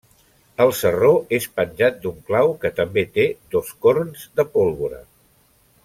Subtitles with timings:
[0.63, 5.05] El sarró és penjat d'un clau que també té dos corns de pólvora.